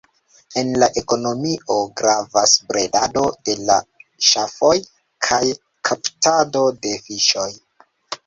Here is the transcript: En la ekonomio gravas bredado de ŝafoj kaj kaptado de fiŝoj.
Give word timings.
En 0.59 0.69
la 0.83 0.87
ekonomio 1.01 1.75
gravas 1.99 2.53
bredado 2.71 3.25
de 3.49 3.55
ŝafoj 4.29 4.73
kaj 5.27 5.41
kaptado 5.91 6.65
de 6.87 6.97
fiŝoj. 7.05 7.49